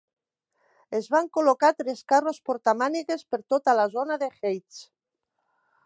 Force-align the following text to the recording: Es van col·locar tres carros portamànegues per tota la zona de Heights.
Es 0.99 1.09
van 1.15 1.27
col·locar 1.37 1.69
tres 1.83 2.01
carros 2.13 2.41
portamànegues 2.51 3.23
per 3.35 3.41
tota 3.55 3.79
la 3.81 3.87
zona 3.99 4.19
de 4.25 4.35
Heights. 4.35 4.85